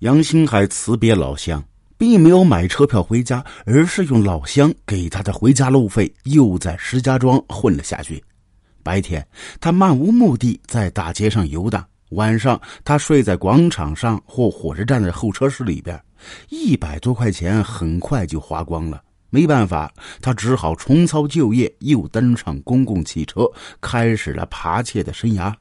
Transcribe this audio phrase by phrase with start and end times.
[0.00, 1.60] 杨新海辞别老乡，
[1.96, 8.22] 并没有买车票回家，而是用老乡给他的回家路费，又在石家庄混了下去。
[8.84, 9.26] 白天，
[9.60, 16.00] 他漫无目的在大街上游荡；晚上，他睡在广场上或火车站的候车室里边。
[16.48, 19.92] 一百多块钱很快就花光了，没办法，
[20.22, 25.52] 他只好重操旧业，又登上公共汽车，开始了扒窃的生涯。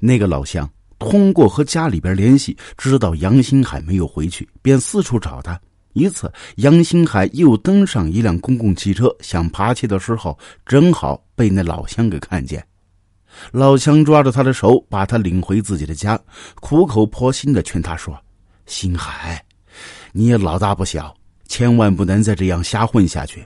[0.00, 0.68] 那个老乡。
[1.00, 5.58] 通过和家里边联系，知道杨新海没有回去，便四处找他。
[5.94, 12.64] 一次，杨新海又登上一辆公共汽车，想爬去的时候，正好被那老乡给看见。
[13.50, 16.20] 老乡抓着他的手，把他领回自己的家，
[16.56, 18.16] 苦口婆心的劝他说
[18.66, 19.42] ：“新海，
[20.12, 21.12] 你也老大不小，
[21.48, 23.44] 千万不能再这样瞎混下去。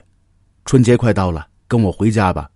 [0.65, 2.49] 春节快到了，跟我回家吧。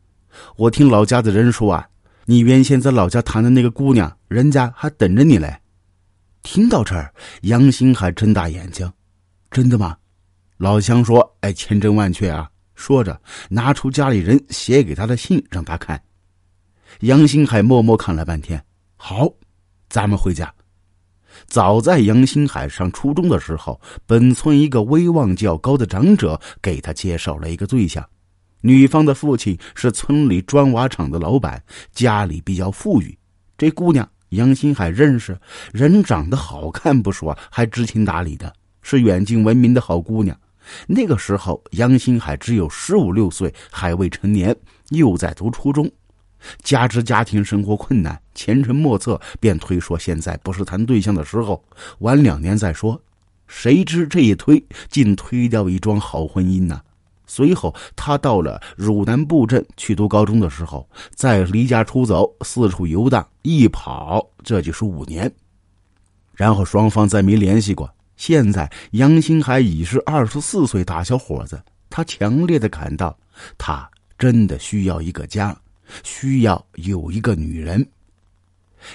[0.58, 1.88] 我听老家的人说啊。”
[2.30, 5.52] 你原先在老家谈的那个姑娘，人家还等着你嘞。
[6.44, 7.12] 听到这儿，
[7.42, 8.94] 杨新海睁大眼睛
[9.50, 9.98] ：“真的吗？”
[10.58, 16.00] 老乡说：“哎，千真万确啊！”说着，拿出家里人写给他的信让他看。
[17.00, 18.64] 杨新海默默看了半天，
[18.96, 19.28] 好，
[19.90, 20.54] 咱们回家。
[21.48, 28.08] 早在杨新海上初中的时候，本村一个威望较高的长者给他介绍了一个对象。
[28.62, 33.18] 女方的父亲是村里砖瓦厂的老板，家里比较富裕。
[33.58, 35.40] 这姑娘杨新海认识，
[35.72, 40.38] 人长得好看不说，还知情达理的，是远近闻名的好姑娘。
[40.88, 44.56] 那个时候，杨新海只有十五六岁，还未成年，
[44.90, 45.90] 又在读初中，
[46.62, 51.64] 加之家庭生活困难，前程莫测，便推说现在不是谈对象的时候，
[52.00, 53.02] 晚两年再说。
[53.48, 56.80] 谁知这一推，竟推掉一桩好婚姻呢？
[57.30, 65.32] 随后，他到了汝南布镇去读高中的时候，再离家出走，四处游荡，一跑这就是五年。
[66.34, 67.88] 然后双方再没联系过。
[68.18, 73.16] 现在杨新海已是二十四岁大小伙子，他强烈的感到，
[73.58, 75.56] 他真的需要一个家，
[76.04, 77.88] 需要有一个女人。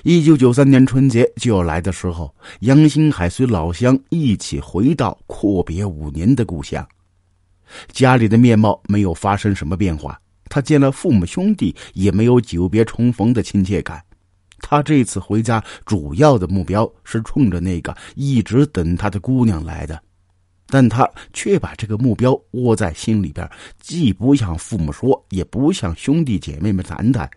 [0.03, 6.85] 一九九三年春节就要来的时候，杨新海随老乡一起回到阔别五年的故乡。
[7.93, 14.03] 家里的面貌没有发生什么变化，他见了父母兄弟也没有久别重逢的亲切感。
[14.61, 20.01] 他这次回家主要的目标是冲着那个一直等他的姑娘来的，
[20.69, 23.49] 但他却把这个目标窝在心里边，
[23.79, 27.29] 既不向父母说，也不向兄弟姐妹们谈谈。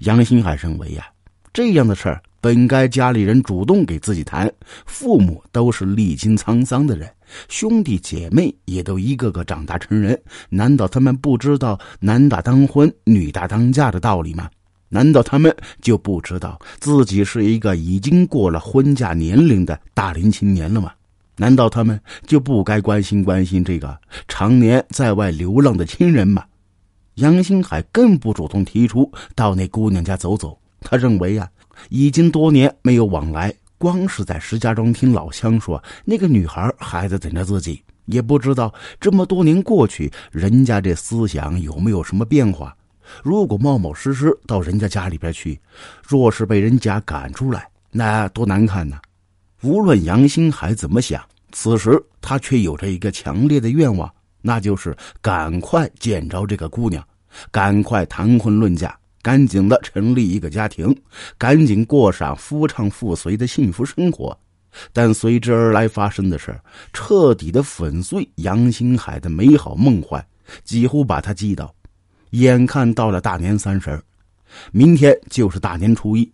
[0.00, 1.06] 杨新海认为呀，
[1.52, 4.52] 这样的事儿本该家里人主动给自己谈，
[4.84, 7.08] 父母都是历经沧桑的人。
[7.48, 14.50] 兄弟姐妹也都一个个长大成人，难道他们不知道男大当婚、女大当嫁的道理吗？
[14.88, 20.92] 难道他们就不知道自己是一个已经过了婚嫁年龄的大龄青年了吗？
[21.36, 26.44] 难道他们就不该关心关心这个常年在外流浪的亲人吗？
[27.14, 31.48] 杨新海更不主动提出到那姑娘家走走，他认为呀，
[31.88, 33.54] 已经多年没有往来。
[33.78, 42.76] 光是在石家庄听老乡说，那个女孩还在等着自己，也不知道这么多年过去，人家这思想有没有什么变化。
[43.24, 45.60] 如果冒冒失失到人家家里边去，
[46.06, 48.96] 若是被人家赶出来，那多难看呢！
[49.62, 51.20] 无论杨新海怎么想，
[51.50, 54.08] 此时他却有着一个强烈的愿望，
[54.40, 57.04] 那就是赶快见着这个姑娘，
[57.50, 58.96] 赶快谈婚论嫁。
[59.22, 60.94] 赶紧的成立一个家庭，
[61.38, 64.36] 赶紧过上夫唱妇随的幸福生活，
[64.92, 66.58] 但随之而来发生的事
[66.92, 70.22] 彻底的粉碎杨新海的美好梦幻，
[70.64, 71.72] 几乎把他击倒。
[72.30, 74.02] 眼看到了大年三十
[74.72, 76.30] 明天就是大年初一，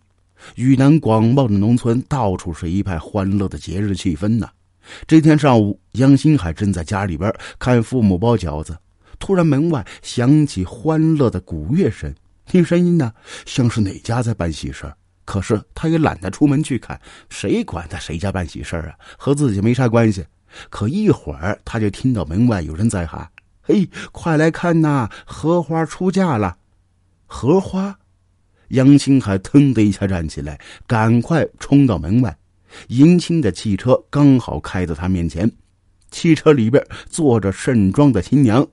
[0.55, 4.49] 豫南广袤的农村到处是一派欢乐的节日气氛呢。
[5.05, 8.75] 这天上午，杨新海正在家里边看父母包饺子，
[9.19, 12.11] 突然门外响起欢乐的鼓乐声。
[12.49, 13.13] 听声音呢，
[13.45, 14.91] 像是哪家在办喜事
[15.23, 16.99] 可是他也懒得出门去看，
[17.29, 18.95] 谁管他谁家办喜事啊？
[19.19, 20.25] 和自己没啥关系。
[20.71, 23.29] 可一会儿，他就听到门外有人在喊
[23.61, 26.57] ：“嘿，快来看呐，荷花出嫁了！”
[27.27, 27.95] 荷花，
[28.69, 32.35] 杨青海腾的一下站起来，赶快冲到门外。
[32.87, 35.51] 迎亲的汽车刚好开到他面前，
[36.09, 38.67] 汽车里边坐着盛装的新娘。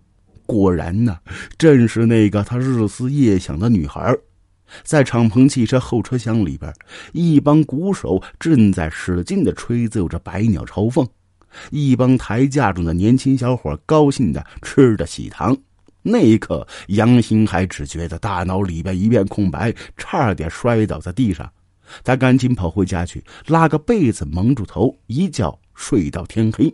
[0.46, 1.18] 果然呢，
[1.58, 4.16] 正是那个他日思夜想的女孩，
[4.82, 6.72] 在敞篷汽车后车厢里边，
[7.12, 11.04] 一帮鼓手正在使劲的吹奏着《百鸟朝凤》，
[11.70, 15.56] 一帮抬架中的年轻小伙高兴的吃着喜糖。
[16.02, 21.50] 那一刻，杨新海只觉得大脑里边一片空白，差点摔倒在地上。
[22.02, 26.72] 他赶紧跑回家去，拉个被子蒙住头，一觉睡到天黑。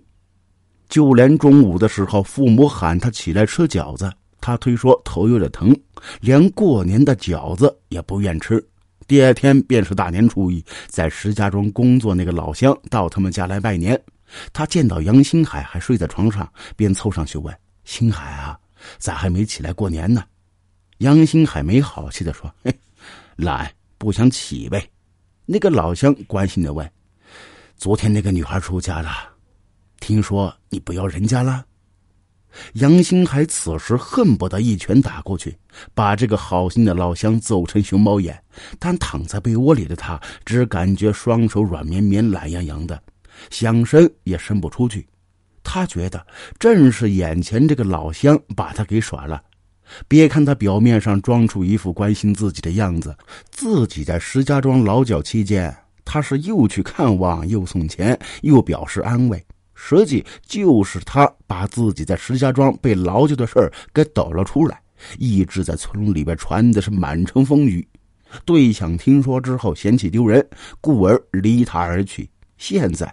[0.93, 4.13] 就连中午的时候，父母喊他起来吃饺子，
[4.43, 5.75] 他推说头有点疼，
[6.21, 8.63] 连过年的饺子也不愿吃。
[9.07, 13.99] 第二天便是大年初一，在石家庄工作那个老乡到他们家来拜年，
[14.53, 16.47] 他见到杨新海还睡在床上，
[16.77, 18.59] 便凑上去问：“新海啊，
[18.99, 20.23] 咋还没起来过年呢？”
[21.01, 22.79] 杨新海没好气的说：“嘿，
[23.37, 24.87] 懒，不想起呗。”
[25.47, 26.87] 那个老乡关心的问
[27.79, 29.09] ：“昨天那个女孩出家了，
[30.03, 31.65] 听说你不要人家了？”
[32.75, 35.57] 杨新海此时恨不得一拳打过去，
[35.95, 38.39] 把这个好心的老乡揍成熊猫眼。
[38.79, 43.03] 但躺在被窝里的他，只感觉双手软绵绵、懒洋洋的，
[43.49, 45.07] 想伸也伸不出去。
[45.63, 46.27] 他觉得
[46.59, 49.43] 正是眼前这个老乡把他给耍了。
[50.07, 53.17] 别看他表面上装出一副关心自己的样子，
[53.51, 59.43] 自己在石家庄劳教期间，他是又去看望，又送钱，又表示安慰。
[59.85, 64.81] 实际就是他把自己在石家庄被劳教的事儿给抖了出来，
[65.19, 67.87] 一直在村里边传的是满城风雨。
[68.45, 70.49] 对象听说之后嫌弃丢人，
[70.81, 72.31] 故而离他而去。
[72.59, 73.13] 现在，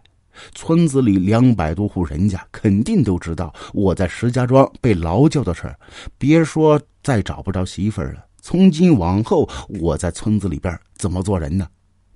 [0.54, 5.76] 村子里两百多户人家肯定都知道我在石家庄被劳教的事儿，
[6.20, 9.50] 别说再找不着媳妇儿了，从今往后
[9.82, 11.68] 我在村子里边怎么做人呢？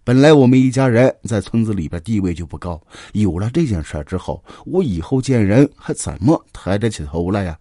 [0.06, 2.82] 本来我们一家人在村子里边地位就不高，
[3.14, 7.58] 有了这件事之后，我以后见人还怎么抬得起头来呀？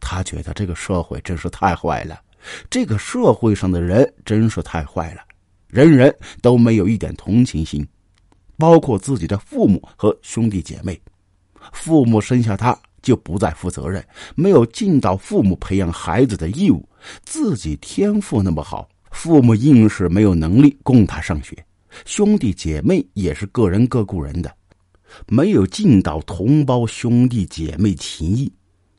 [0.00, 2.18] 他觉得这个社会真是太坏了，
[2.70, 5.20] 这个社会上的人真是太坏了，
[5.68, 7.86] 人人都没有一点同情心，
[8.56, 10.98] 包括自己的父母和兄弟姐妹。
[11.72, 14.02] 父母生下他就不再负责任，
[14.34, 16.88] 没有尽到父母培养孩子的义务，
[17.24, 18.88] 自己天赋那么好。
[19.12, 21.64] 父母硬是没有能力供他上学，
[22.04, 24.52] 兄弟姐妹也是各人各顾人的，
[25.28, 28.52] 没有尽到同胞兄弟姐妹情谊。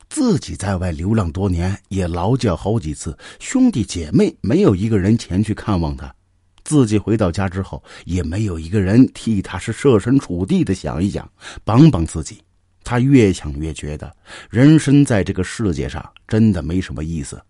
[0.08, 6.14] 自己在外流浪多年，也劳教好几次，兄弟姐妹没有一个人前去看望他。
[6.62, 11.28] 自己回到家之后，也没有一个人替他是设身处地的想一想，
[11.64, 12.38] 帮帮自己。
[12.84, 14.14] 他越想越觉得，
[14.48, 17.42] 人生在这个世界上真的没什么意思。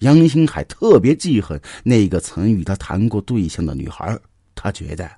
[0.00, 4.18] 杨新海特别记恨那个曾与他谈过对象的女孩，
[4.54, 5.10] 他觉得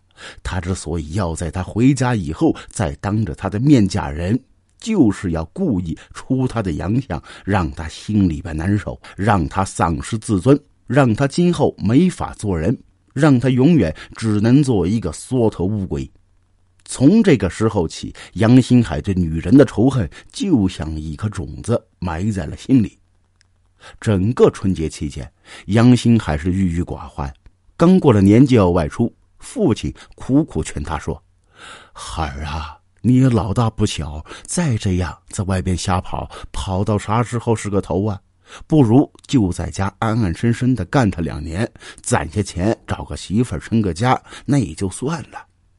[0.42, 4.38] 他之所以要在他回家以后再当着他的面嫁人，
[4.78, 12.76] 就是要故意出他的洋相，让他心里边难受，让他丧失自尊，让他今后没法做人，
[13.12, 16.08] 让他永远只能做一个缩头乌龟。
[16.84, 22.97] 从这个时候起，杨新海对女人的仇恨就像一颗种子埋在了心里。
[24.00, 25.30] 整个春节期间，
[25.66, 27.32] 杨兴还是郁郁寡欢。
[27.76, 31.22] 刚过了年就要外出，父亲苦苦劝他说
[31.92, 38.20] ：“孩儿啊，你也老大不小，再这样在外边瞎跑，跑到啥时候是个头啊？
[38.66, 41.70] 不如就在家安安生生的干他两年，
[42.02, 45.47] 攒下钱找个媳妇儿，成个家，那也就算了。